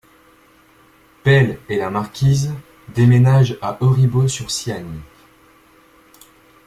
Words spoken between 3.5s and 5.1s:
à Auribeau-sur-Siagne.